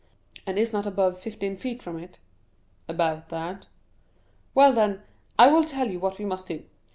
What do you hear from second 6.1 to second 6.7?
we must do.